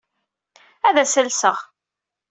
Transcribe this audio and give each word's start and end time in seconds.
Ad 0.87 0.95
as-alseɣ. 1.03 1.57